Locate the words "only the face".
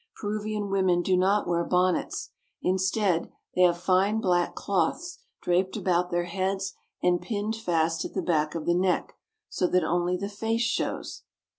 9.83-10.61